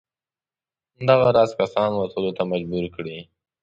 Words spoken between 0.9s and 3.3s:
دغه راز کسان وتلو ته مجبور کړي.